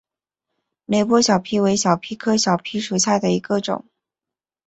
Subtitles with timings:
[0.87, 3.85] 雷波小檗为小檗科小檗属下的一个种。